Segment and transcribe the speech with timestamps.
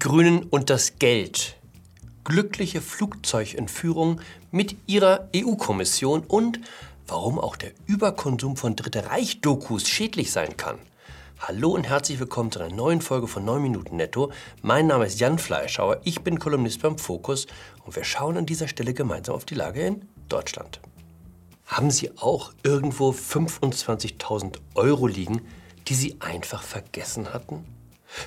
[0.00, 1.56] Grünen und das Geld.
[2.24, 6.58] Glückliche Flugzeugentführung mit ihrer EU-Kommission und
[7.06, 10.78] warum auch der Überkonsum von Dritte Reich-Dokus schädlich sein kann.
[11.38, 14.32] Hallo und herzlich willkommen zu einer neuen Folge von 9 Minuten Netto.
[14.62, 17.46] Mein Name ist Jan Fleischhauer, ich bin Kolumnist beim Fokus
[17.84, 20.80] und wir schauen an dieser Stelle gemeinsam auf die Lage in Deutschland.
[21.66, 25.42] Haben Sie auch irgendwo 25.000 Euro liegen,
[25.88, 27.66] die Sie einfach vergessen hatten?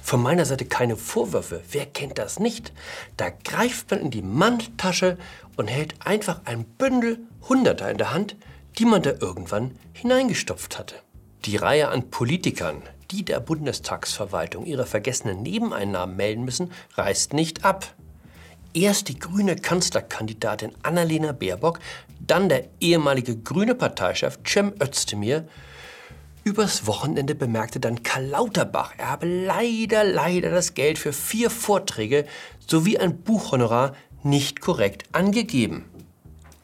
[0.01, 1.61] Von meiner Seite keine Vorwürfe.
[1.69, 2.71] Wer kennt das nicht?
[3.17, 5.17] Da greift man in die Manteltasche
[5.57, 7.19] und hält einfach ein Bündel
[7.49, 8.37] Hunderter in der Hand,
[8.77, 10.95] die man da irgendwann hineingestopft hatte.
[11.45, 17.93] Die Reihe an Politikern, die der Bundestagsverwaltung ihre vergessenen Nebeneinnahmen melden müssen, reißt nicht ab.
[18.73, 21.79] Erst die grüne Kanzlerkandidatin Annalena Baerbock,
[22.19, 25.47] dann der ehemalige grüne Parteichef Cem Özdemir
[26.43, 32.25] Übers Wochenende bemerkte dann Karl Lauterbach, er habe leider, leider das Geld für vier Vorträge
[32.67, 35.85] sowie ein Buchhonorar nicht korrekt angegeben.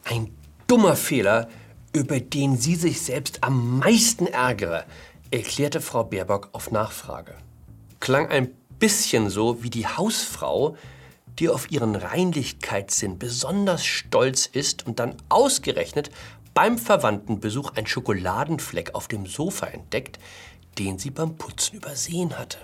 [0.04, 0.30] Ein
[0.66, 1.48] dummer Fehler,
[1.94, 4.84] über den sie sich selbst am meisten ärgere,
[5.30, 7.34] erklärte Frau Baerbock auf Nachfrage.
[8.00, 10.76] Klang ein bisschen so wie die Hausfrau,
[11.38, 16.10] die auf ihren Reinlichkeitssinn besonders stolz ist und dann ausgerechnet
[16.54, 20.18] beim Verwandtenbesuch ein Schokoladenfleck auf dem Sofa entdeckt,
[20.78, 22.58] den sie beim Putzen übersehen hatte.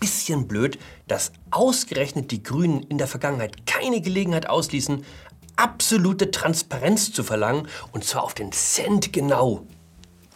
[0.00, 5.04] Bisschen blöd, dass ausgerechnet die Grünen in der Vergangenheit keine Gelegenheit ausließen,
[5.56, 9.66] absolute Transparenz zu verlangen, und zwar auf den Cent genau.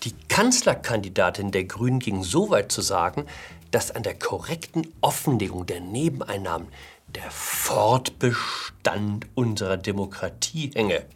[0.02, 3.26] Die Kanzlerkandidatin der Grünen ging so weit zu sagen,
[3.70, 6.68] dass an der korrekten Offenlegung der Nebeneinnahmen
[7.14, 11.06] der Fortbestand unserer Demokratie hänge.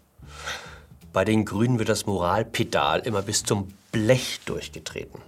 [1.16, 5.22] Bei den Grünen wird das Moralpedal immer bis zum Blech durchgetreten.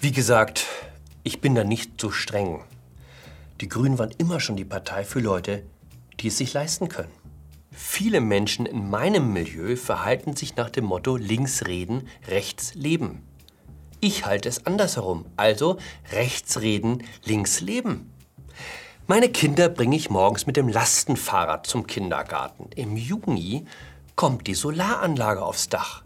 [0.00, 0.66] Wie gesagt,
[1.22, 2.64] ich bin da nicht so streng.
[3.60, 5.62] Die Grünen waren immer schon die Partei für Leute,
[6.18, 7.12] die es sich leisten können.
[7.70, 13.22] Viele Menschen in meinem Milieu verhalten sich nach dem Motto links reden, rechts leben.
[14.00, 15.78] Ich halte es andersherum, also
[16.10, 18.12] rechts reden, links leben.
[19.06, 22.70] Meine Kinder bringe ich morgens mit dem Lastenfahrrad zum Kindergarten.
[22.74, 23.66] Im Juni
[24.18, 26.02] kommt die Solaranlage aufs Dach.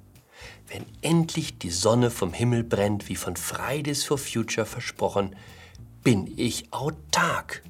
[0.69, 5.35] Wenn endlich die Sonne vom Himmel brennt, wie von Fridays for Future versprochen,
[6.05, 7.63] bin ich autark.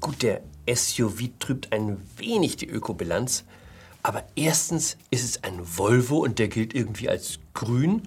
[0.00, 3.44] Gut, der SUV trübt ein wenig die Ökobilanz,
[4.02, 8.04] aber erstens ist es ein Volvo und der gilt irgendwie als grün.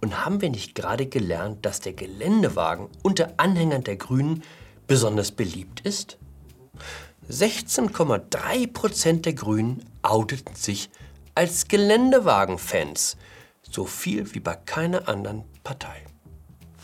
[0.00, 4.44] Und haben wir nicht gerade gelernt, dass der Geländewagen unter Anhängern der Grünen
[4.86, 6.18] besonders beliebt ist?
[7.28, 10.90] 16,3 Prozent der Grünen outeten sich
[11.34, 13.16] als Geländewagenfans.
[13.62, 16.04] So viel wie bei keiner anderen Partei.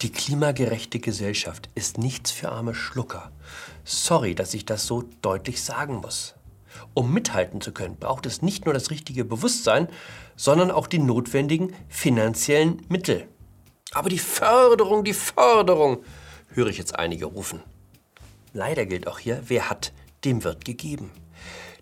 [0.02, 3.30] Die klimagerechte Gesellschaft ist nichts für arme Schlucker.
[3.84, 6.34] Sorry, dass ich das so deutlich sagen muss.
[6.94, 9.88] Um mithalten zu können, braucht es nicht nur das richtige Bewusstsein,
[10.36, 13.28] sondern auch die notwendigen finanziellen Mittel.
[13.92, 16.02] Aber die Förderung, die Förderung,
[16.48, 17.62] höre ich jetzt einige rufen.
[18.52, 19.92] Leider gilt auch hier, wer hat,
[20.24, 21.10] dem wird gegeben.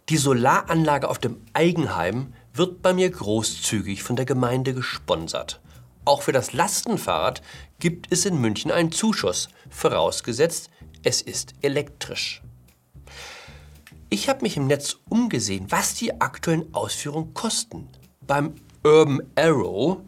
[0.08, 5.60] Die Solaranlage auf dem Eigenheim wird bei mir großzügig von der Gemeinde gesponsert.
[6.06, 7.42] Auch für das Lastenfahrrad
[7.78, 10.70] gibt es in München einen Zuschuss, vorausgesetzt,
[11.02, 12.40] es ist elektrisch.
[14.08, 17.86] Ich habe mich im Netz umgesehen, was die aktuellen Ausführungen kosten.
[18.26, 19.98] Beim Urban Arrow,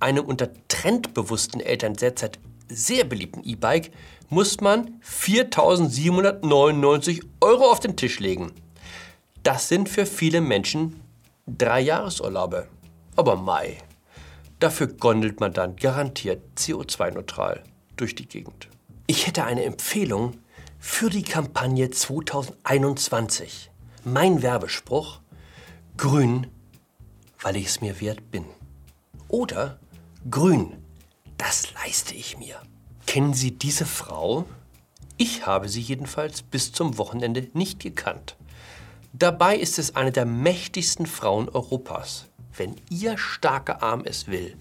[0.00, 3.90] einem unter trendbewussten Eltern derzeit sehr beliebten E-Bike,
[4.28, 8.52] muss man 4.799 Euro auf den Tisch legen.
[9.42, 11.00] Das sind für viele Menschen
[11.46, 12.68] drei Jahresurlaube.
[13.16, 13.78] Aber Mai.
[14.58, 17.64] Dafür gondelt man dann garantiert CO2-neutral
[17.96, 18.68] durch die Gegend.
[19.06, 20.36] Ich hätte eine Empfehlung
[20.78, 23.70] für die Kampagne 2021.
[24.04, 25.20] Mein Werbespruch:
[25.96, 26.46] Grün,
[27.40, 28.44] weil ich es mir wert bin.
[29.28, 29.78] Oder
[30.30, 30.76] Grün,
[31.38, 32.56] das leiste ich mir.
[33.06, 34.44] Kennen Sie diese Frau?
[35.16, 38.36] Ich habe sie jedenfalls bis zum Wochenende nicht gekannt.
[39.12, 42.26] Dabei ist es eine der mächtigsten Frauen Europas.
[42.56, 44.56] Wenn ihr starker Arm es will,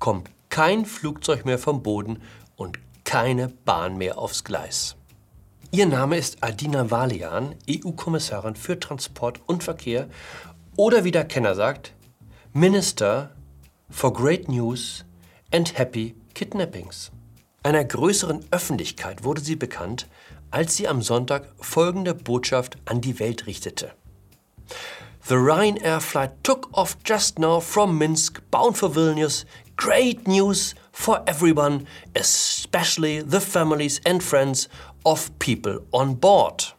[0.00, 2.20] kommt kein Flugzeug mehr vom Boden
[2.56, 4.96] und keine Bahn mehr aufs Gleis.
[5.70, 10.08] Ihr Name ist Adina Valian, EU-Kommissarin für Transport und Verkehr
[10.76, 11.92] oder wie der Kenner sagt,
[12.52, 13.30] Minister
[13.90, 15.04] for Great News
[15.52, 17.12] and Happy Kidnappings.
[17.62, 20.08] Einer größeren Öffentlichkeit wurde sie bekannt,
[20.54, 23.92] als sie am Sonntag folgende Botschaft an die Welt richtete.
[25.26, 29.46] The Ryanair flight took off just now from Minsk, bound for Vilnius.
[29.76, 34.68] Great news for everyone, especially the families and friends
[35.04, 36.76] of people on board.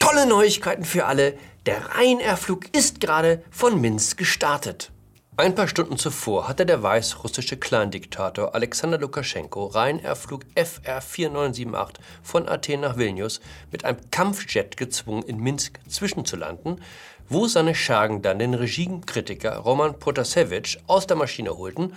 [0.00, 1.38] Tolle Neuigkeiten für alle.
[1.64, 4.92] Der Ryanair-Flug ist gerade von Minsk gestartet.
[5.36, 12.82] Ein paar Stunden zuvor hatte der weißrussische Clan-Diktator Alexander Lukaschenko Ryanair-Flug FR 4978 von Athen
[12.82, 13.40] nach Vilnius
[13.72, 16.80] mit einem Kampfjet gezwungen, in Minsk zwischenzulanden,
[17.28, 21.94] wo seine Schergen dann den Regimekritiker Roman Protasevich aus der Maschine holten,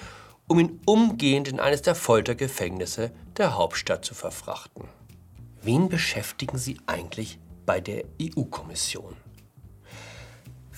[0.47, 4.85] um ihn umgehend in eines der Foltergefängnisse der Hauptstadt zu verfrachten.
[5.61, 7.37] Wen beschäftigen Sie eigentlich
[7.67, 9.26] bei der EU-Kommission?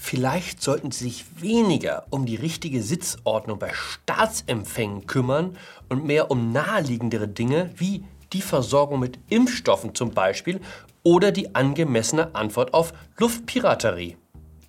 [0.02, 5.58] Vielleicht sollten Sie sich weniger um die richtige Sitzordnung bei Staatsempfängen kümmern
[5.90, 10.62] und mehr um naheliegendere Dinge wie die Versorgung mit Impfstoffen zum Beispiel
[11.04, 14.18] oder die angemessene Antwort auf Luftpiraterie.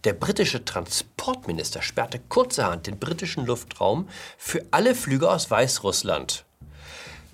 [0.05, 6.44] Der britische Transportminister sperrte kurzerhand den britischen Luftraum für alle Flüge aus Weißrussland.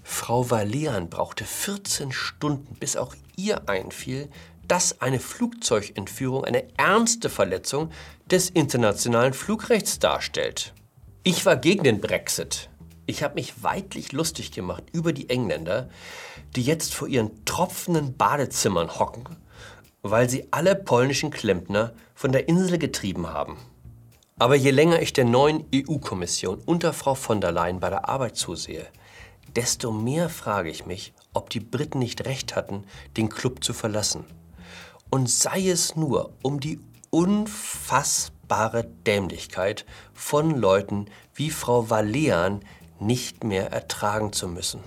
[0.05, 4.29] Frau Valian brauchte 14 Stunden, bis auch ihr einfiel,
[4.69, 7.91] dass eine Flugzeugentführung eine ernste Verletzung
[8.31, 10.75] des internationalen Flugrechts darstellt.
[11.23, 12.71] Ich war gegen den Brexit.
[13.07, 15.89] Ich habe mich weidlich lustig gemacht über die Engländer,
[16.57, 19.25] die jetzt vor ihren tropfenden Badezimmern hocken,
[20.03, 23.59] weil sie alle polnischen Klempner von der Insel getrieben haben.
[24.39, 28.37] Aber je länger ich der neuen EU-Kommission unter Frau von der Leyen bei der Arbeit
[28.37, 28.87] zusehe,
[29.55, 32.85] desto mehr frage ich mich, ob die Briten nicht recht hatten,
[33.17, 34.25] den Club zu verlassen.
[35.11, 36.81] Und sei es nur um die
[37.11, 42.61] unfassbare Dämlichkeit von Leuten wie Frau Valean
[43.01, 44.81] nicht mehr ertragen zu müssen.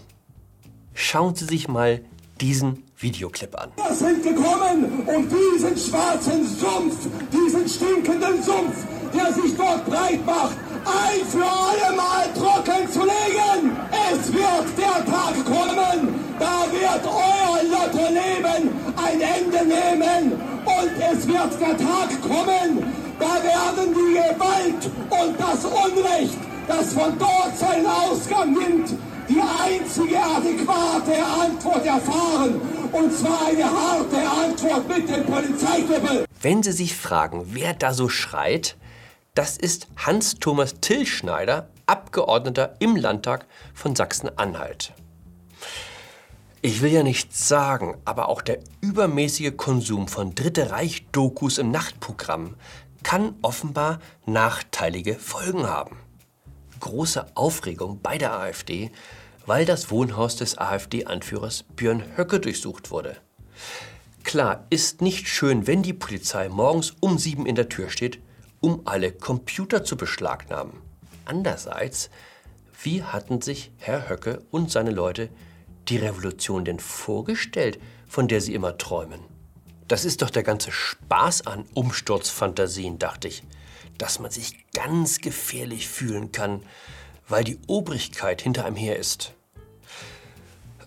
[0.94, 2.02] Schauen Sie sich mal
[2.42, 3.72] diesen Videoclip an.
[3.76, 10.58] Wir sind gekommen, um diesen schwarzen Sumpf, diesen stinkenden Sumpf, der sich dort breit macht,
[10.86, 13.78] ein für alle Mal trocken zu legen.
[14.12, 21.60] Es wird der Tag kommen, da wird euer Lottoleben ein Ende nehmen und es wird
[21.60, 22.84] der Tag kommen,
[23.20, 26.38] da werden die Gewalt und das Unrecht,
[26.68, 28.90] das von dort seinen Ausgang nimmt,
[29.28, 32.62] die einzige adäquate Antwort erfahren.
[32.92, 36.26] Und zwar eine harte Antwort mit dem Polizeidüppel.
[36.42, 38.76] Wenn Sie sich fragen, wer da so schreit,
[39.36, 44.94] das ist Hans-Thomas Tillschneider, Abgeordneter im Landtag von Sachsen-Anhalt.
[46.62, 52.56] Ich will ja nichts sagen, aber auch der übermäßige Konsum von Dritte Reich-Dokus im Nachtprogramm
[53.04, 55.98] kann offenbar nachteilige Folgen haben.
[56.80, 58.92] Große Aufregung bei der AfD,
[59.46, 63.18] weil das Wohnhaus des AfD-Anführers Björn Höcke durchsucht wurde.
[64.24, 68.20] Klar, ist nicht schön, wenn die Polizei morgens um sieben in der Tür steht
[68.62, 70.74] um alle Computer zu beschlagnahmen.
[71.26, 72.10] Andererseits,
[72.82, 75.30] wie hatten sich Herr Höcke und seine Leute
[75.90, 79.22] die Revolution denn vorgestellt, von der sie immer träumen?
[79.88, 83.44] Das ist doch der ganze Spaß an Umsturzfantasien, dachte ich,
[83.98, 86.64] dass man sich ganz gefährlich fühlen kann,
[87.28, 89.34] weil die Obrigkeit hinter einem her ist.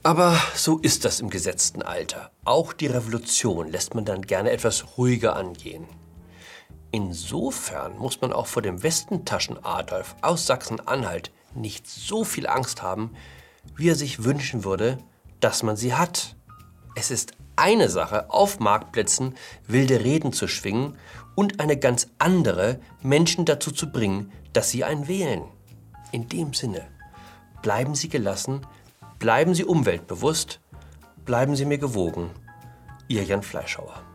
[0.04, 2.32] Aber so ist das im gesetzten Alter.
[2.44, 5.86] Auch die Revolution lässt man dann gerne etwas ruhiger angehen.
[6.90, 13.14] Insofern muss man auch vor dem Westentaschen Adolf aus Sachsen-Anhalt nicht so viel Angst haben,
[13.76, 14.98] wie er sich wünschen würde,
[15.40, 16.36] dass man sie hat.
[16.94, 19.34] Es ist eine Sache, auf Marktplätzen
[19.66, 20.96] wilde Reden zu schwingen
[21.34, 25.44] und eine ganz andere, Menschen dazu zu bringen, dass sie einen wählen.
[26.12, 26.86] In dem Sinne,
[27.62, 28.66] bleiben Sie gelassen,
[29.18, 30.60] bleiben Sie umweltbewusst,
[31.24, 32.30] bleiben Sie mir gewogen.
[33.08, 34.11] Ihr Jan Fleischhauer.